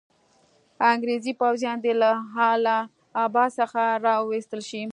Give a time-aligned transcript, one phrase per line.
[0.91, 2.11] انګریزي پوځیان دي له
[2.51, 2.79] اله
[3.25, 4.81] اباد څخه را وایستل شي.